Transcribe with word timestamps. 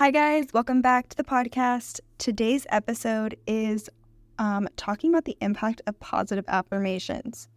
Hi, 0.00 0.10
guys. 0.10 0.46
Welcome 0.54 0.80
back 0.80 1.10
to 1.10 1.16
the 1.18 1.24
podcast. 1.24 2.00
Today's 2.16 2.66
episode 2.70 3.36
is 3.46 3.90
um, 4.38 4.66
talking 4.78 5.10
about 5.10 5.26
the 5.26 5.36
impact 5.42 5.82
of 5.86 6.00
positive 6.00 6.46
affirmations. 6.48 7.50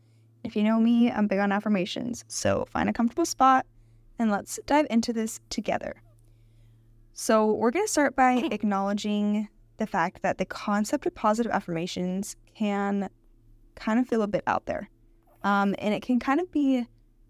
If 0.43 0.53
you 0.57 0.63
know 0.63 0.77
me, 0.77 1.09
I'm 1.09 1.27
big 1.27 1.39
on 1.39 1.53
affirmations. 1.53 2.25
So 2.27 2.65
find 2.69 2.89
a 2.89 2.91
comfortable 2.91 3.25
spot 3.25 3.65
and 4.19 4.29
let's 4.29 4.59
dive 4.65 4.87
into 4.89 5.13
this 5.13 5.39
together. 5.49 6.01
So, 7.13 7.53
we're 7.53 7.71
going 7.71 7.85
to 7.85 7.91
start 7.91 8.13
by 8.13 8.33
acknowledging 8.51 9.47
the 9.77 9.87
fact 9.87 10.21
that 10.23 10.37
the 10.37 10.45
concept 10.45 11.05
of 11.05 11.15
positive 11.15 11.53
affirmations 11.53 12.35
can 12.55 13.09
kind 13.75 14.01
of 14.01 14.07
feel 14.09 14.21
a 14.21 14.27
bit 14.27 14.43
out 14.47 14.65
there. 14.65 14.89
Um, 15.43 15.75
and 15.79 15.93
it 15.93 16.01
can 16.01 16.19
kind 16.19 16.41
of 16.41 16.51
be 16.51 16.85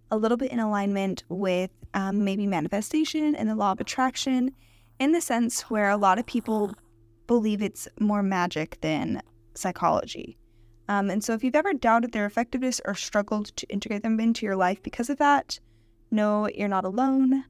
a 0.10 0.18
little 0.18 0.38
bit 0.38 0.52
in 0.52 0.60
alignment 0.60 1.24
with 1.30 1.70
um, 1.94 2.24
maybe 2.24 2.48
manifestation 2.48 3.36
and 3.36 3.48
the 3.48 3.54
law 3.54 3.74
of 3.74 3.80
attraction 3.80 4.56
in 5.04 5.12
the 5.12 5.20
sense 5.20 5.64
where 5.64 5.90
a 5.90 5.98
lot 5.98 6.18
of 6.18 6.26
people 6.26 6.74
believe 7.28 7.62
it's 7.62 7.90
more 8.00 8.24
magic 8.24 8.80
than 8.80 9.22
psychology. 9.54 10.38
Um, 10.88 11.10
and 11.10 11.22
so, 11.22 11.34
if 11.34 11.44
you've 11.44 11.56
ever 11.56 11.74
doubted 11.74 12.14
their 12.14 12.26
effectiveness 12.26 12.80
or 12.86 12.96
struggled 12.96 13.48
to 13.58 13.68
integrate 13.68 14.04
them 14.04 14.20
into 14.20 14.46
your 14.46 14.56
life 14.56 14.82
because 14.82 15.10
of 15.10 15.18
that, 15.18 15.60
know 16.10 16.48
you're 16.48 16.70
not 16.70 16.86
alone. 16.86 17.44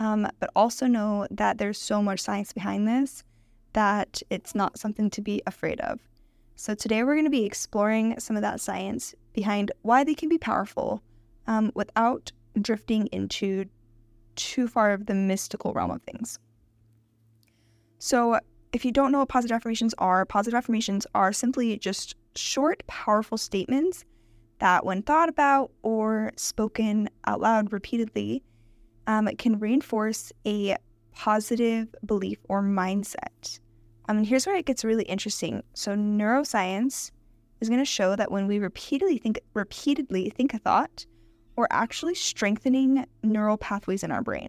Um, 0.00 0.28
but 0.38 0.50
also 0.54 0.86
know 0.86 1.26
that 1.30 1.58
there's 1.58 1.78
so 1.78 2.02
much 2.02 2.20
science 2.20 2.52
behind 2.52 2.86
this 2.86 3.24
that 3.72 4.22
it's 4.30 4.54
not 4.54 4.78
something 4.78 5.10
to 5.10 5.20
be 5.20 5.42
afraid 5.46 5.80
of. 5.80 6.00
So, 6.56 6.74
today 6.74 7.04
we're 7.04 7.14
going 7.14 7.24
to 7.24 7.30
be 7.30 7.44
exploring 7.46 8.20
some 8.20 8.36
of 8.36 8.42
that 8.42 8.60
science 8.60 9.14
behind 9.32 9.72
why 9.80 10.04
they 10.04 10.14
can 10.14 10.28
be 10.28 10.38
powerful 10.38 11.02
um, 11.46 11.72
without 11.74 12.32
drifting 12.60 13.06
into 13.12 13.64
too 14.36 14.68
far 14.68 14.92
of 14.92 15.06
the 15.06 15.14
mystical 15.14 15.72
realm 15.72 15.90
of 15.90 16.02
things. 16.02 16.38
So, 17.98 18.38
if 18.72 18.84
you 18.84 18.92
don't 18.92 19.12
know 19.12 19.20
what 19.20 19.28
positive 19.28 19.54
affirmations 19.54 19.94
are, 19.98 20.26
positive 20.26 20.56
affirmations 20.56 21.06
are 21.14 21.32
simply 21.32 21.78
just 21.78 22.14
short, 22.36 22.86
powerful 22.86 23.38
statements 23.38 24.04
that, 24.58 24.84
when 24.84 25.02
thought 25.02 25.28
about 25.28 25.70
or 25.82 26.32
spoken 26.36 27.08
out 27.26 27.40
loud 27.40 27.72
repeatedly, 27.72 28.42
um, 29.06 29.26
can 29.38 29.58
reinforce 29.58 30.32
a 30.46 30.76
positive 31.12 31.88
belief 32.04 32.38
or 32.48 32.62
mindset. 32.62 33.58
Um, 34.08 34.18
and 34.18 34.26
here's 34.26 34.46
where 34.46 34.56
it 34.56 34.66
gets 34.66 34.84
really 34.84 35.04
interesting. 35.04 35.62
So, 35.74 35.94
neuroscience 35.94 37.10
is 37.60 37.68
going 37.68 37.80
to 37.80 37.84
show 37.84 38.14
that 38.16 38.30
when 38.30 38.46
we 38.46 38.58
repeatedly 38.58 39.18
think 39.18 39.40
repeatedly 39.54 40.30
think 40.30 40.54
a 40.54 40.58
thought, 40.58 41.06
we're 41.56 41.66
actually 41.70 42.14
strengthening 42.14 43.04
neural 43.22 43.56
pathways 43.56 44.04
in 44.04 44.12
our 44.12 44.22
brain. 44.22 44.48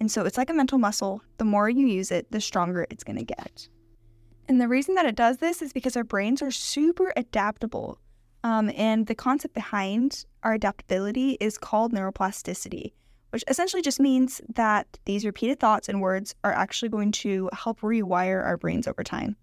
And 0.00 0.10
so 0.10 0.24
it's 0.24 0.36
like 0.36 0.50
a 0.50 0.54
mental 0.54 0.78
muscle. 0.78 1.22
The 1.38 1.44
more 1.44 1.68
you 1.68 1.86
use 1.86 2.10
it, 2.10 2.30
the 2.30 2.40
stronger 2.40 2.86
it's 2.90 3.04
going 3.04 3.18
to 3.18 3.24
get. 3.24 3.68
And 4.48 4.60
the 4.60 4.68
reason 4.68 4.94
that 4.94 5.06
it 5.06 5.16
does 5.16 5.38
this 5.38 5.62
is 5.62 5.72
because 5.72 5.96
our 5.96 6.04
brains 6.04 6.42
are 6.42 6.50
super 6.50 7.12
adaptable. 7.16 7.98
Um, 8.44 8.70
and 8.76 9.06
the 9.06 9.14
concept 9.14 9.54
behind 9.54 10.24
our 10.44 10.52
adaptability 10.52 11.36
is 11.40 11.58
called 11.58 11.92
neuroplasticity, 11.92 12.92
which 13.30 13.42
essentially 13.48 13.82
just 13.82 13.98
means 13.98 14.40
that 14.54 14.86
these 15.04 15.24
repeated 15.24 15.58
thoughts 15.58 15.88
and 15.88 16.00
words 16.00 16.34
are 16.44 16.52
actually 16.52 16.90
going 16.90 17.10
to 17.12 17.50
help 17.52 17.80
rewire 17.80 18.44
our 18.44 18.56
brains 18.56 18.86
over 18.86 19.02
time. 19.02 19.36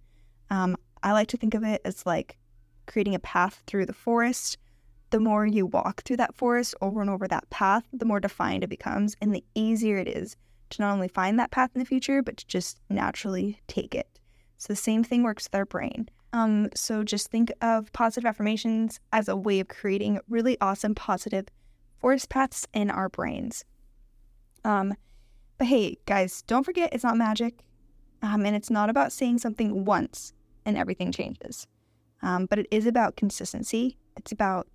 Um, 0.49 0.77
I 1.01 1.11
like 1.11 1.27
to 1.29 1.37
think 1.37 1.53
of 1.53 1.63
it 1.63 1.81
as 1.83 2.05
like 2.05 2.37
creating 2.85 3.15
a 3.15 3.19
path 3.19 3.61
through 3.67 3.87
the 3.87 3.93
forest. 3.93 4.57
The 5.13 5.19
more 5.19 5.45
you 5.45 5.67
walk 5.67 6.01
through 6.01 6.17
that 6.17 6.33
forest 6.33 6.73
over 6.81 6.99
and 6.99 7.07
over 7.07 7.27
that 7.27 7.47
path, 7.51 7.83
the 7.93 8.03
more 8.03 8.19
defined 8.19 8.63
it 8.63 8.69
becomes, 8.71 9.15
and 9.21 9.31
the 9.31 9.43
easier 9.53 9.99
it 9.99 10.07
is 10.07 10.35
to 10.71 10.81
not 10.81 10.91
only 10.91 11.07
find 11.07 11.37
that 11.37 11.51
path 11.51 11.69
in 11.75 11.79
the 11.79 11.85
future, 11.85 12.23
but 12.23 12.37
to 12.37 12.47
just 12.47 12.79
naturally 12.89 13.61
take 13.67 13.93
it. 13.93 14.19
So 14.57 14.73
the 14.73 14.75
same 14.75 15.03
thing 15.03 15.21
works 15.21 15.45
with 15.45 15.53
our 15.53 15.67
brain. 15.67 16.09
Um, 16.33 16.69
so 16.73 17.03
just 17.03 17.29
think 17.29 17.51
of 17.61 17.93
positive 17.93 18.27
affirmations 18.27 18.99
as 19.11 19.27
a 19.27 19.35
way 19.35 19.59
of 19.59 19.67
creating 19.67 20.19
really 20.29 20.57
awesome 20.59 20.95
positive 20.95 21.45
forest 21.99 22.29
paths 22.29 22.67
in 22.73 22.89
our 22.89 23.07
brains. 23.07 23.65
Um, 24.65 24.95
but 25.59 25.67
hey, 25.67 25.99
guys, 26.07 26.41
don't 26.47 26.63
forget 26.63 26.91
it's 26.91 27.03
not 27.03 27.17
magic, 27.17 27.59
um, 28.23 28.47
and 28.47 28.55
it's 28.55 28.71
not 28.71 28.89
about 28.89 29.11
saying 29.11 29.37
something 29.37 29.85
once 29.85 30.33
and 30.65 30.75
everything 30.75 31.11
changes. 31.11 31.67
Um, 32.23 32.47
but 32.47 32.57
it 32.57 32.67
is 32.71 32.87
about 32.87 33.15
consistency. 33.15 33.99
It's 34.17 34.31
about 34.31 34.67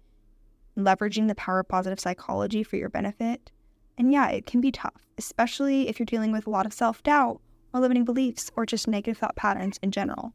leveraging 0.79 1.29
the 1.29 1.35
power 1.35 1.61
of 1.61 1.69
positive 1.69 2.01
psychology 2.01 2.63
for 2.63 2.77
your 2.77 2.89
benefit 2.89 3.51
and 3.99 4.13
yeah, 4.13 4.29
it 4.29 4.47
can 4.47 4.61
be 4.61 4.71
tough, 4.71 4.95
especially 5.19 5.89
if 5.89 5.99
you're 5.99 6.07
dealing 6.07 6.31
with 6.31 6.47
a 6.47 6.51
lot 6.51 6.67
of 6.67 6.73
self 6.73 7.03
doubt 7.03 7.41
or 7.75 7.81
limiting 7.81 8.05
beliefs 8.05 8.51
or 8.57 8.65
just 8.65 8.87
negative 8.89 9.19
thought 9.19 9.37
patterns 9.37 9.79
in 9.83 9.91
general. 9.91 10.33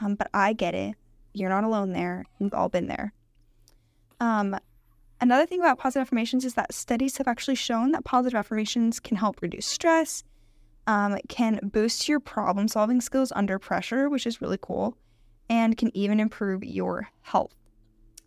Um, 0.00 0.16
but 0.16 0.28
I 0.34 0.52
get 0.52 0.74
it. 0.74 0.96
You're 1.32 1.48
not 1.48 1.64
alone 1.64 1.92
there. 1.92 2.26
We've 2.38 2.52
all 2.52 2.68
been 2.68 2.88
there. 2.88 3.12
Um, 4.20 4.58
another 5.20 5.46
thing 5.46 5.60
about 5.60 5.78
positive 5.78 6.02
affirmations 6.06 6.44
is 6.44 6.54
that 6.54 6.74
studies 6.74 7.16
have 7.18 7.28
actually 7.28 7.54
shown 7.54 7.92
that 7.92 8.04
positive 8.04 8.36
affirmations 8.36 8.98
can 8.98 9.16
help 9.16 9.40
reduce 9.40 9.66
stress, 9.66 10.24
um, 10.86 11.18
can 11.28 11.60
boost 11.62 12.08
your 12.08 12.20
problem 12.20 12.68
solving 12.68 13.00
skills 13.00 13.32
under 13.36 13.58
pressure, 13.58 14.08
which 14.08 14.26
is 14.26 14.42
really 14.42 14.58
cool, 14.60 14.96
and 15.48 15.76
can 15.76 15.96
even 15.96 16.18
improve 16.18 16.64
your 16.64 17.08
health. 17.22 17.54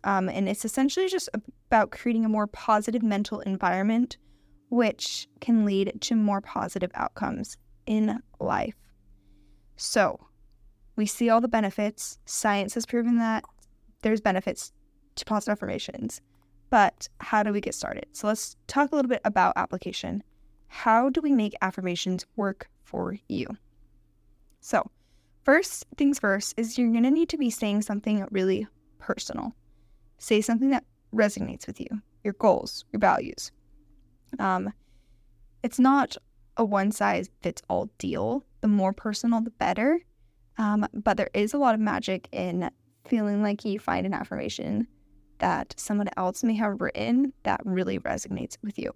Um, 0.04 0.28
and 0.28 0.48
it's 0.48 0.64
essentially 0.64 1.08
just 1.08 1.28
about 1.68 1.90
creating 1.90 2.24
a 2.24 2.28
more 2.28 2.46
positive 2.46 3.02
mental 3.02 3.40
environment 3.40 4.16
which 4.70 5.28
can 5.40 5.64
lead 5.64 5.92
to 6.00 6.14
more 6.14 6.40
positive 6.40 6.90
outcomes 6.94 7.56
in 7.86 8.20
life. 8.38 8.76
So, 9.76 10.20
we 10.96 11.06
see 11.06 11.28
all 11.28 11.40
the 11.40 11.48
benefits. 11.48 12.18
Science 12.24 12.74
has 12.74 12.86
proven 12.86 13.18
that 13.18 13.44
there's 14.02 14.20
benefits 14.20 14.72
to 15.16 15.24
positive 15.24 15.52
affirmations. 15.52 16.20
But 16.70 17.08
how 17.18 17.42
do 17.42 17.52
we 17.52 17.60
get 17.60 17.74
started? 17.74 18.06
So, 18.12 18.28
let's 18.28 18.56
talk 18.68 18.92
a 18.92 18.94
little 18.94 19.08
bit 19.08 19.22
about 19.24 19.54
application. 19.56 20.22
How 20.68 21.10
do 21.10 21.20
we 21.20 21.32
make 21.32 21.54
affirmations 21.62 22.24
work 22.36 22.68
for 22.84 23.18
you? 23.28 23.48
So, 24.60 24.88
first 25.42 25.84
things 25.96 26.20
first 26.20 26.54
is 26.56 26.78
you're 26.78 26.92
going 26.92 27.02
to 27.02 27.10
need 27.10 27.28
to 27.30 27.38
be 27.38 27.50
saying 27.50 27.82
something 27.82 28.26
really 28.30 28.68
personal. 28.98 29.54
Say 30.20 30.42
something 30.42 30.68
that 30.70 30.84
resonates 31.14 31.66
with 31.66 31.80
you, 31.80 31.88
your 32.22 32.34
goals, 32.34 32.84
your 32.92 33.00
values. 33.00 33.50
Um, 34.38 34.72
it's 35.62 35.78
not 35.78 36.16
a 36.58 36.64
one 36.64 36.92
size 36.92 37.30
fits 37.40 37.62
all 37.70 37.88
deal. 37.96 38.44
The 38.60 38.68
more 38.68 38.92
personal, 38.92 39.40
the 39.40 39.50
better. 39.50 39.98
Um, 40.58 40.86
but 40.92 41.16
there 41.16 41.30
is 41.32 41.54
a 41.54 41.58
lot 41.58 41.74
of 41.74 41.80
magic 41.80 42.28
in 42.32 42.70
feeling 43.06 43.42
like 43.42 43.64
you 43.64 43.78
find 43.78 44.04
an 44.04 44.12
affirmation 44.12 44.86
that 45.38 45.74
someone 45.78 46.10
else 46.18 46.44
may 46.44 46.54
have 46.54 46.82
written 46.82 47.32
that 47.44 47.62
really 47.64 47.98
resonates 48.00 48.58
with 48.62 48.78
you. 48.78 48.92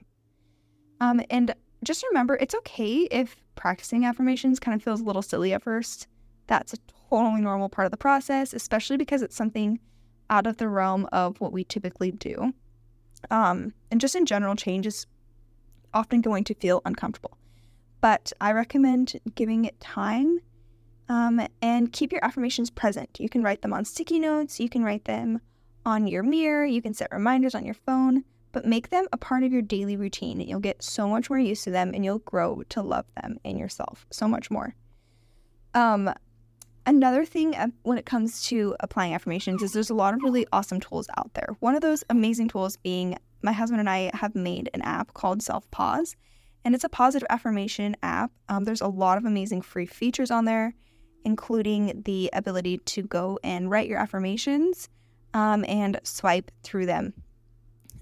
Um, 1.00 1.22
and 1.30 1.54
just 1.84 2.04
remember, 2.10 2.36
it's 2.36 2.54
okay 2.54 3.08
if 3.10 3.34
practicing 3.54 4.04
affirmations 4.04 4.60
kind 4.60 4.74
of 4.74 4.82
feels 4.82 5.00
a 5.00 5.04
little 5.04 5.22
silly 5.22 5.54
at 5.54 5.62
first. 5.62 6.06
That's 6.48 6.74
a 6.74 6.78
totally 7.08 7.40
normal 7.40 7.70
part 7.70 7.86
of 7.86 7.92
the 7.92 7.96
process, 7.96 8.52
especially 8.52 8.98
because 8.98 9.22
it's 9.22 9.34
something 9.36 9.80
out 10.34 10.48
of 10.48 10.56
the 10.56 10.68
realm 10.68 11.08
of 11.12 11.40
what 11.40 11.52
we 11.52 11.62
typically 11.62 12.10
do. 12.10 12.52
Um, 13.30 13.72
and 13.92 14.00
just 14.00 14.16
in 14.16 14.26
general, 14.26 14.56
change 14.56 14.84
is 14.84 15.06
often 15.94 16.20
going 16.22 16.42
to 16.42 16.54
feel 16.54 16.82
uncomfortable. 16.84 17.38
But 18.00 18.32
I 18.40 18.50
recommend 18.50 19.20
giving 19.36 19.64
it 19.64 19.78
time 19.78 20.40
um, 21.08 21.40
and 21.62 21.92
keep 21.92 22.10
your 22.10 22.24
affirmations 22.24 22.68
present. 22.68 23.20
You 23.20 23.28
can 23.28 23.44
write 23.44 23.62
them 23.62 23.72
on 23.72 23.84
sticky 23.84 24.18
notes, 24.18 24.58
you 24.58 24.68
can 24.68 24.82
write 24.82 25.04
them 25.04 25.40
on 25.86 26.08
your 26.08 26.24
mirror, 26.24 26.66
you 26.66 26.82
can 26.82 26.94
set 26.94 27.12
reminders 27.12 27.54
on 27.54 27.64
your 27.64 27.76
phone, 27.86 28.24
but 28.50 28.66
make 28.66 28.90
them 28.90 29.06
a 29.12 29.16
part 29.16 29.44
of 29.44 29.52
your 29.52 29.62
daily 29.62 29.96
routine. 29.96 30.40
You'll 30.40 30.58
get 30.58 30.82
so 30.82 31.06
much 31.06 31.30
more 31.30 31.38
used 31.38 31.62
to 31.64 31.70
them 31.70 31.92
and 31.94 32.04
you'll 32.04 32.18
grow 32.18 32.64
to 32.70 32.82
love 32.82 33.06
them 33.22 33.38
in 33.44 33.56
yourself 33.56 34.04
so 34.10 34.26
much 34.26 34.50
more. 34.50 34.74
Um, 35.74 36.12
another 36.86 37.24
thing 37.24 37.54
uh, 37.54 37.68
when 37.82 37.98
it 37.98 38.06
comes 38.06 38.42
to 38.46 38.76
applying 38.80 39.14
affirmations 39.14 39.62
is 39.62 39.72
there's 39.72 39.90
a 39.90 39.94
lot 39.94 40.14
of 40.14 40.22
really 40.22 40.46
awesome 40.52 40.80
tools 40.80 41.08
out 41.16 41.32
there. 41.34 41.56
One 41.60 41.74
of 41.74 41.80
those 41.80 42.04
amazing 42.10 42.48
tools 42.48 42.76
being 42.76 43.16
my 43.42 43.52
husband 43.52 43.80
and 43.80 43.90
I 43.90 44.10
have 44.14 44.34
made 44.34 44.70
an 44.74 44.82
app 44.82 45.14
called 45.14 45.42
Self 45.42 45.70
Pause, 45.70 46.16
and 46.64 46.74
it's 46.74 46.84
a 46.84 46.88
positive 46.88 47.26
affirmation 47.30 47.96
app. 48.02 48.30
Um, 48.48 48.64
there's 48.64 48.80
a 48.80 48.88
lot 48.88 49.18
of 49.18 49.24
amazing 49.24 49.62
free 49.62 49.86
features 49.86 50.30
on 50.30 50.44
there, 50.44 50.74
including 51.24 52.02
the 52.04 52.30
ability 52.32 52.78
to 52.78 53.02
go 53.02 53.38
and 53.44 53.70
write 53.70 53.88
your 53.88 53.98
affirmations 53.98 54.88
um, 55.34 55.64
and 55.68 56.00
swipe 56.04 56.50
through 56.62 56.86
them 56.86 57.12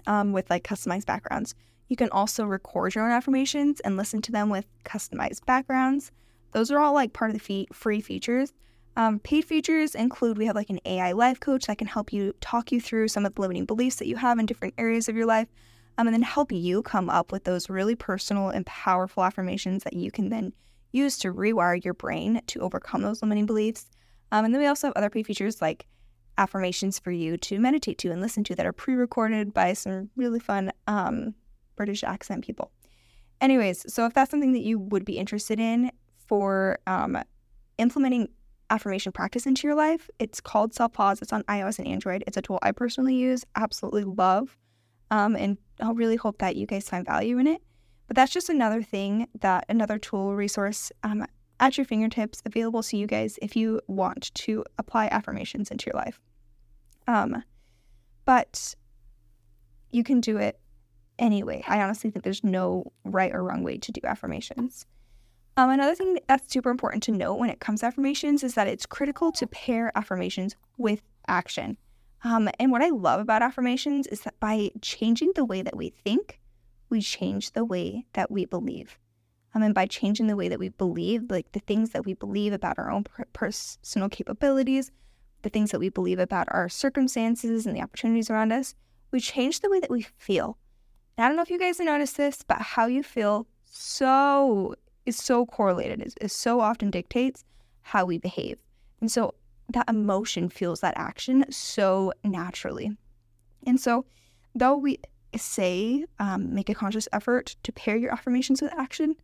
um, 0.07 0.31
with 0.31 0.49
like 0.49 0.63
customized 0.63 1.05
backgrounds. 1.05 1.55
You 1.89 1.95
can 1.95 2.09
also 2.09 2.45
record 2.45 2.95
your 2.95 3.05
own 3.05 3.11
affirmations 3.11 3.79
and 3.81 3.97
listen 3.97 4.21
to 4.23 4.31
them 4.31 4.49
with 4.49 4.65
customized 4.85 5.45
backgrounds. 5.45 6.11
Those 6.51 6.71
are 6.71 6.79
all 6.79 6.93
like 6.93 7.13
part 7.13 7.31
of 7.31 7.35
the 7.35 7.43
fee- 7.43 7.67
free 7.71 8.01
features. 8.01 8.53
Um, 8.95 9.19
paid 9.19 9.45
features 9.45 9.95
include 9.95 10.37
we 10.37 10.45
have 10.45 10.55
like 10.55 10.69
an 10.69 10.79
AI 10.85 11.13
life 11.13 11.39
coach 11.39 11.65
that 11.65 11.79
can 11.79 11.87
help 11.87 12.13
you 12.13 12.33
talk 12.41 12.71
you 12.71 12.79
through 12.79 13.07
some 13.07 13.25
of 13.25 13.33
the 13.33 13.41
limiting 13.41 13.65
beliefs 13.65 13.95
that 13.97 14.07
you 14.07 14.17
have 14.17 14.37
in 14.37 14.45
different 14.45 14.75
areas 14.77 15.09
of 15.09 15.15
your 15.15 15.25
life, 15.25 15.47
um, 15.97 16.07
and 16.07 16.13
then 16.13 16.21
help 16.21 16.51
you 16.51 16.83
come 16.83 17.09
up 17.09 17.31
with 17.31 17.43
those 17.43 17.69
really 17.69 17.95
personal 17.95 18.49
and 18.49 18.65
powerful 18.65 19.23
affirmations 19.23 19.83
that 19.83 19.93
you 19.93 20.11
can 20.11 20.29
then 20.29 20.53
use 20.91 21.17
to 21.17 21.33
rewire 21.33 21.83
your 21.83 21.95
brain 21.95 22.41
to 22.47 22.59
overcome 22.59 23.01
those 23.01 23.21
limiting 23.21 23.47
beliefs. 23.47 23.89
Um, 24.31 24.45
and 24.45 24.53
then 24.53 24.61
we 24.61 24.67
also 24.67 24.87
have 24.87 24.95
other 24.95 25.09
paid 25.09 25.25
features 25.25 25.61
like 25.61 25.87
affirmations 26.37 26.99
for 26.99 27.11
you 27.11 27.37
to 27.37 27.59
meditate 27.59 27.97
to 27.99 28.11
and 28.11 28.21
listen 28.21 28.43
to 28.43 28.55
that 28.55 28.65
are 28.65 28.73
pre 28.73 28.93
recorded 28.93 29.53
by 29.53 29.73
some 29.73 30.09
really 30.15 30.39
fun 30.39 30.71
um, 30.87 31.33
British 31.75 32.03
accent 32.03 32.45
people. 32.45 32.71
Anyways, 33.41 33.91
so 33.91 34.05
if 34.05 34.13
that's 34.13 34.31
something 34.31 34.53
that 34.53 34.63
you 34.63 34.79
would 34.79 35.03
be 35.03 35.17
interested 35.17 35.59
in 35.59 35.91
for 36.27 36.79
um, 36.87 37.17
implementing 37.77 38.29
affirmation 38.73 39.11
practice 39.11 39.45
into 39.45 39.67
your 39.67 39.75
life, 39.75 40.09
it's 40.19 40.41
called 40.41 40.73
Self 40.73 40.93
Pause. 40.93 41.21
It's 41.21 41.33
on 41.33 41.43
iOS 41.43 41.79
and 41.79 41.87
Android. 41.87 42.23
It's 42.25 42.37
a 42.37 42.41
tool 42.41 42.59
I 42.61 42.71
personally 42.71 43.15
use, 43.15 43.45
absolutely 43.55 44.03
love, 44.03 44.57
um, 45.11 45.35
and 45.35 45.57
I'll 45.79 45.93
really 45.93 46.15
hope 46.15 46.39
that 46.39 46.55
you 46.55 46.65
guys 46.65 46.89
find 46.89 47.05
value 47.05 47.37
in 47.37 47.47
it. 47.47 47.61
But 48.07 48.15
that's 48.15 48.33
just 48.33 48.49
another 48.49 48.81
thing 48.81 49.27
that 49.41 49.65
another 49.69 49.97
tool 49.97 50.35
resource 50.35 50.91
um, 51.03 51.25
at 51.59 51.77
your 51.77 51.85
fingertips 51.85 52.41
available 52.45 52.83
to 52.83 52.97
you 52.97 53.07
guys 53.07 53.37
if 53.41 53.55
you 53.55 53.79
want 53.87 54.33
to 54.33 54.65
apply 54.77 55.07
affirmations 55.07 55.71
into 55.71 55.85
your 55.85 55.95
life. 55.95 56.19
Um, 57.07 57.43
but 58.25 58.75
you 59.91 60.03
can 60.03 60.19
do 60.19 60.37
it 60.37 60.59
anyway. 61.19 61.63
I 61.67 61.81
honestly 61.81 62.09
think 62.09 62.23
there's 62.23 62.43
no 62.43 62.91
right 63.05 63.33
or 63.33 63.43
wrong 63.43 63.63
way 63.63 63.77
to 63.77 63.91
do 63.91 64.01
affirmations. 64.03 64.85
Um, 65.55 65.69
another 65.69 65.93
thing 65.93 66.17
that's 66.27 66.51
super 66.51 66.71
important 66.71 67.03
to 67.03 67.11
note 67.11 67.35
when 67.35 67.49
it 67.49 67.59
comes 67.59 67.81
to 67.81 67.85
affirmations 67.85 68.43
is 68.43 68.55
that 68.55 68.67
it's 68.67 68.87
critical 68.87 69.31
to 69.33 69.45
pair 69.47 69.91
affirmations 69.95 70.55
with 70.77 71.01
action. 71.27 71.77
Um, 72.23 72.49
and 72.59 72.71
what 72.71 72.81
I 72.81 72.89
love 72.89 73.19
about 73.19 73.43
affirmations 73.43 74.07
is 74.07 74.21
that 74.21 74.39
by 74.39 74.71
changing 74.81 75.33
the 75.35 75.45
way 75.45 75.61
that 75.61 75.75
we 75.75 75.89
think, 75.89 76.39
we 76.89 77.01
change 77.01 77.51
the 77.51 77.65
way 77.65 78.05
that 78.13 78.31
we 78.31 78.45
believe. 78.45 78.97
Um, 79.53 79.61
and 79.61 79.75
by 79.75 79.85
changing 79.85 80.27
the 80.27 80.35
way 80.35 80.49
that 80.49 80.57
we 80.57 80.69
believe, 80.69 81.29
like 81.29 81.51
the 81.51 81.59
things 81.59 81.91
that 81.91 82.05
we 82.05 82.13
believe 82.13 82.53
about 82.53 82.79
our 82.79 82.89
own 82.89 83.05
personal 83.33 84.09
capabilities, 84.09 84.91
the 85.43 85.49
things 85.49 85.71
that 85.71 85.79
we 85.79 85.89
believe 85.89 86.17
about 86.17 86.47
our 86.49 86.69
circumstances 86.69 87.67
and 87.67 87.75
the 87.75 87.81
opportunities 87.81 88.29
around 88.29 88.51
us, 88.51 88.73
we 89.11 89.19
change 89.19 89.59
the 89.59 89.69
way 89.69 89.79
that 89.79 89.91
we 89.91 90.07
feel. 90.17 90.57
And 91.17 91.25
I 91.25 91.27
don't 91.27 91.35
know 91.35 91.43
if 91.43 91.51
you 91.51 91.59
guys 91.59 91.77
have 91.77 91.85
noticed 91.85 92.17
this, 92.17 92.43
but 92.47 92.61
how 92.61 92.87
you 92.87 93.03
feel 93.03 93.45
so 93.65 94.75
is 95.05 95.17
so 95.17 95.45
correlated, 95.45 96.13
is, 96.21 96.33
so 96.33 96.59
often 96.59 96.89
dictates 96.89 97.43
how 97.81 98.05
we 98.05 98.17
behave. 98.17 98.57
And 99.01 99.11
so 99.11 99.33
that 99.69 99.89
emotion 99.89 100.49
fuels 100.49 100.81
that 100.81 100.93
action 100.97 101.45
so 101.51 102.13
naturally. 102.23 102.95
And 103.65 103.79
so, 103.79 104.05
though 104.55 104.75
we 104.75 104.99
say 105.35 106.05
um, 106.19 106.53
make 106.53 106.69
a 106.69 106.75
conscious 106.75 107.07
effort 107.11 107.55
to 107.63 107.71
pair 107.71 107.95
your 107.95 108.11
affirmations 108.11 108.61
with 108.61 108.73
action, 108.73 109.15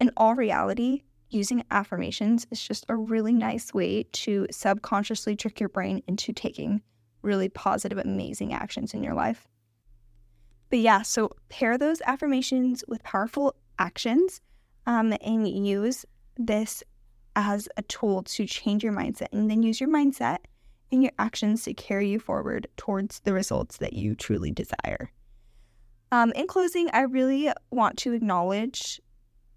in 0.00 0.10
all 0.16 0.34
reality, 0.34 1.02
using 1.30 1.64
affirmations 1.70 2.46
is 2.50 2.60
just 2.60 2.84
a 2.88 2.96
really 2.96 3.32
nice 3.32 3.72
way 3.74 4.04
to 4.12 4.46
subconsciously 4.50 5.36
trick 5.36 5.60
your 5.60 5.68
brain 5.68 6.02
into 6.06 6.32
taking 6.32 6.82
really 7.22 7.48
positive, 7.48 7.98
amazing 7.98 8.52
actions 8.52 8.94
in 8.94 9.02
your 9.02 9.14
life. 9.14 9.46
But 10.70 10.80
yeah, 10.80 11.02
so 11.02 11.30
pair 11.48 11.78
those 11.78 12.00
affirmations 12.02 12.84
with 12.88 13.02
powerful 13.02 13.54
actions 13.78 14.40
um, 14.86 15.14
and 15.20 15.48
use 15.48 16.04
this 16.36 16.82
as 17.36 17.68
a 17.76 17.82
tool 17.82 18.22
to 18.22 18.46
change 18.46 18.84
your 18.84 18.92
mindset 18.92 19.28
and 19.32 19.50
then 19.50 19.62
use 19.62 19.80
your 19.80 19.90
mindset 19.90 20.38
and 20.92 21.02
your 21.02 21.12
actions 21.18 21.64
to 21.64 21.74
carry 21.74 22.08
you 22.08 22.18
forward 22.18 22.66
towards 22.76 23.20
the 23.20 23.32
results 23.32 23.78
that 23.78 23.92
you 23.92 24.14
truly 24.14 24.50
desire. 24.50 25.10
Um, 26.12 26.32
in 26.32 26.46
closing, 26.46 26.88
I 26.92 27.02
really 27.02 27.50
want 27.70 27.98
to 27.98 28.12
acknowledge 28.12 29.00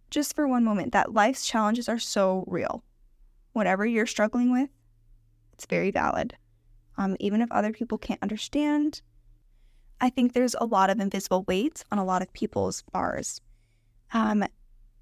just 0.10 0.36
for 0.36 0.48
one 0.48 0.64
moment 0.64 0.94
that 0.94 1.14
life's 1.14 1.46
challenges 1.46 1.88
are 1.88 2.00
so 2.00 2.44
real. 2.48 2.84
Whatever 3.54 3.86
you're 3.86 4.06
struggling 4.06 4.52
with, 4.52 4.70
it's 5.54 5.66
very 5.66 5.92
valid. 5.92 6.36
Um, 6.98 7.16
even 7.20 7.42
if 7.42 7.52
other 7.52 7.72
people 7.72 7.98
can't 7.98 8.24
understand, 8.24 9.02
I 10.02 10.10
think 10.10 10.34
there's 10.34 10.56
a 10.60 10.66
lot 10.66 10.90
of 10.90 11.00
invisible 11.00 11.44
weights 11.48 11.84
on 11.92 11.98
a 11.98 12.06
lot 12.06 12.22
of 12.22 12.34
people's 12.34 12.84
bars. 12.92 13.42
Um, 14.14 14.44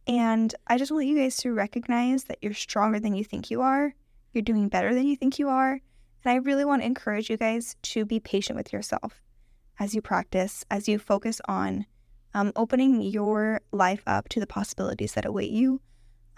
and 0.07 0.54
I 0.68 0.78
just 0.78 0.92
want 0.92 1.07
you 1.07 1.18
guys 1.18 1.38
to 1.38 1.54
recognize 1.54 2.25
that 2.25 2.40
you're 2.42 2.54
stronger 2.54 3.00
than 3.00 3.16
you 3.16 3.24
think 3.24 3.50
you 3.50 3.62
are. 3.62 3.94
You're 4.34 4.42
doing 4.42 4.69
better 4.69 4.94
than 4.94 5.07
you 5.07 5.16
think 5.16 5.40
you 5.40 5.50
are. 5.50 5.74
And 6.24 6.31
I 6.31 6.36
really 6.36 6.66
want 6.66 6.81
to 6.81 6.86
encourage 6.86 7.30
you 7.30 7.38
guys 7.38 7.75
to 7.84 8.06
be 8.06 8.19
patient 8.19 8.57
with 8.57 8.74
yourself 8.74 9.22
as 9.80 9.94
you 9.94 10.02
practice, 10.02 10.66
as 10.69 10.88
you 10.88 11.00
focus 11.00 11.42
on 11.48 11.86
um, 12.34 12.52
opening 12.56 13.02
your 13.02 13.62
life 13.72 14.04
up 14.06 14.30
to 14.30 14.40
the 14.40 14.48
possibilities 14.48 15.13
that 15.13 15.25
await 15.25 15.52
you. 15.52 15.81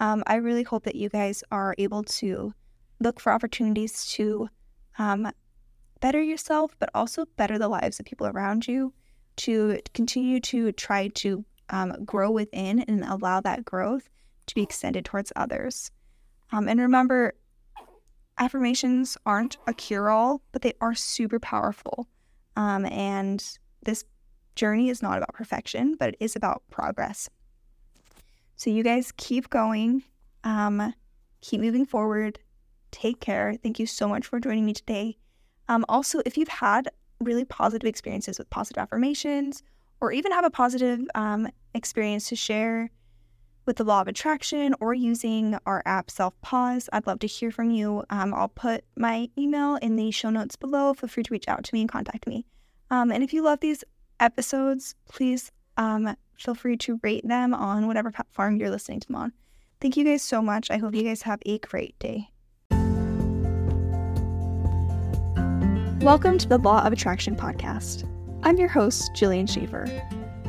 Um, 0.00 0.22
I 0.26 0.36
really 0.36 0.62
hope 0.62 0.84
that 0.84 0.94
you 0.94 1.08
guys 1.08 1.42
are 1.50 1.74
able 1.76 2.04
to 2.04 2.54
look 3.00 3.20
for 3.20 3.32
opportunities 3.32 4.06
to 4.12 4.48
um, 4.98 5.30
better 6.00 6.22
yourself, 6.22 6.76
but 6.78 6.90
also 6.94 7.26
better 7.36 7.58
the 7.58 7.68
lives 7.68 7.98
of 7.98 8.06
people 8.06 8.26
around 8.26 8.68
you, 8.68 8.92
to 9.36 9.80
continue 9.94 10.40
to 10.40 10.72
try 10.72 11.08
to 11.08 11.44
um, 11.70 12.04
grow 12.04 12.30
within 12.30 12.80
and 12.80 13.04
allow 13.04 13.40
that 13.40 13.64
growth 13.64 14.08
to 14.46 14.54
be 14.54 14.62
extended 14.62 15.04
towards 15.04 15.32
others. 15.36 15.90
Um, 16.52 16.68
and 16.68 16.80
remember, 16.80 17.34
affirmations 18.38 19.16
aren't 19.26 19.58
a 19.66 19.74
cure 19.74 20.10
all, 20.10 20.42
but 20.52 20.62
they 20.62 20.72
are 20.80 20.94
super 20.94 21.38
powerful. 21.38 22.08
Um, 22.56 22.86
and 22.86 23.44
this 23.84 24.04
journey 24.54 24.88
is 24.88 25.02
not 25.02 25.18
about 25.18 25.34
perfection, 25.34 25.96
but 25.98 26.10
it 26.10 26.16
is 26.20 26.36
about 26.36 26.62
progress. 26.70 27.28
So, 28.56 28.70
you 28.70 28.82
guys 28.82 29.12
keep 29.16 29.50
going, 29.50 30.02
um, 30.42 30.94
keep 31.40 31.60
moving 31.60 31.86
forward. 31.86 32.38
Take 32.90 33.20
care. 33.20 33.54
Thank 33.62 33.78
you 33.78 33.86
so 33.86 34.08
much 34.08 34.26
for 34.26 34.40
joining 34.40 34.64
me 34.64 34.72
today. 34.72 35.18
Um, 35.68 35.84
also, 35.88 36.20
if 36.24 36.36
you've 36.36 36.48
had 36.48 36.88
really 37.20 37.44
positive 37.44 37.86
experiences 37.86 38.38
with 38.38 38.48
positive 38.50 38.80
affirmations 38.80 39.62
or 40.00 40.12
even 40.12 40.32
have 40.32 40.44
a 40.44 40.50
positive 40.50 41.00
um, 41.14 41.48
experience 41.74 42.28
to 42.28 42.36
share 42.36 42.90
with 43.66 43.76
the 43.76 43.84
law 43.84 44.00
of 44.00 44.08
attraction 44.08 44.74
or 44.80 44.94
using 44.94 45.58
our 45.66 45.82
app 45.84 46.10
Self 46.10 46.40
Pause, 46.40 46.88
I'd 46.92 47.06
love 47.06 47.18
to 47.18 47.26
hear 47.26 47.50
from 47.50 47.70
you. 47.70 48.02
Um, 48.08 48.32
I'll 48.32 48.48
put 48.48 48.82
my 48.96 49.28
email 49.36 49.76
in 49.76 49.96
the 49.96 50.10
show 50.10 50.30
notes 50.30 50.56
below. 50.56 50.94
Feel 50.94 51.08
free 51.08 51.22
to 51.22 51.30
reach 51.30 51.48
out 51.48 51.64
to 51.64 51.74
me 51.74 51.82
and 51.82 51.90
contact 51.90 52.26
me. 52.26 52.46
Um, 52.90 53.12
and 53.12 53.22
if 53.22 53.34
you 53.34 53.42
love 53.42 53.60
these 53.60 53.84
episodes, 54.20 54.94
please 55.06 55.52
um, 55.76 56.16
feel 56.38 56.54
free 56.54 56.78
to 56.78 56.98
rate 57.02 57.28
them 57.28 57.52
on 57.52 57.86
whatever 57.86 58.10
platform 58.10 58.56
you're 58.56 58.70
listening 58.70 59.00
to 59.00 59.06
them 59.08 59.16
on. 59.16 59.32
Thank 59.80 59.96
you 59.98 60.04
guys 60.04 60.22
so 60.22 60.40
much. 60.40 60.70
I 60.70 60.78
hope 60.78 60.94
you 60.94 61.02
guys 61.02 61.22
have 61.22 61.40
a 61.44 61.58
great 61.58 61.98
day. 61.98 62.30
Welcome 66.00 66.38
to 66.38 66.48
the 66.48 66.58
Law 66.58 66.86
of 66.86 66.92
Attraction 66.92 67.36
podcast. 67.36 68.08
I'm 68.44 68.56
your 68.56 68.68
host, 68.68 69.12
Jillian 69.14 69.48
Schaefer. 69.48 69.86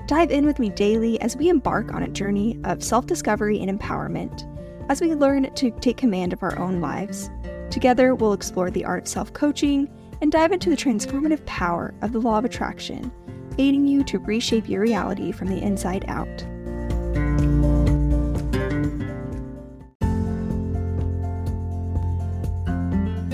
Dive 0.06 0.30
in 0.30 0.46
with 0.46 0.60
me 0.60 0.70
daily 0.70 1.20
as 1.22 1.36
we 1.36 1.50
embark 1.50 1.92
on 1.92 2.04
a 2.04 2.08
journey 2.08 2.60
of 2.64 2.84
self 2.84 3.08
discovery 3.08 3.60
and 3.60 3.80
empowerment 3.80 4.46
as 4.90 5.02
we 5.02 5.16
learn 5.16 5.52
to 5.54 5.72
take 5.72 5.98
command 5.98 6.32
of 6.32 6.44
our 6.44 6.58
own 6.60 6.82
lives. 6.82 7.30
Together, 7.72 8.14
we'll 8.14 8.34
explore 8.34 8.70
the 8.70 8.86
art 8.86 9.04
of 9.04 9.08
self 9.08 9.34
coaching 9.34 9.90
and 10.22 10.32
dive 10.32 10.52
into 10.52 10.70
the 10.70 10.76
transformative 10.76 11.44
power 11.46 11.94
of 12.02 12.12
the 12.12 12.22
law 12.22 12.38
of 12.38 12.46
attraction, 12.46 13.12
aiding 13.58 13.88
you 13.88 14.04
to 14.04 14.20
reshape 14.20 14.70
your 14.70 14.82
reality 14.82 15.32
from 15.32 15.48
the 15.48 15.62
inside 15.62 16.06
out. 16.08 16.28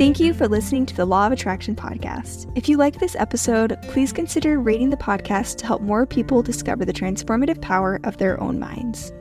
Thank 0.06 0.20
you 0.20 0.36
for 0.36 0.48
listening 0.48 0.86
to 0.86 0.96
the 0.96 1.04
Law 1.04 1.26
of 1.26 1.32
Attraction 1.32 1.76
podcast. 1.76 2.56
If 2.56 2.70
you 2.70 2.78
like 2.78 3.00
this 3.00 3.16
episode, 3.16 3.76
please 3.88 4.14
consider 4.14 4.60
rating 4.60 4.92
the 4.92 4.98
podcast 4.98 5.58
to 5.58 5.66
help 5.66 5.82
more 5.82 6.06
people 6.06 6.44
discover 6.44 6.86
the 6.86 6.94
transformative 6.94 7.60
power 7.60 8.00
of 8.04 8.16
their 8.18 8.40
own 8.40 8.60
minds. 8.60 9.12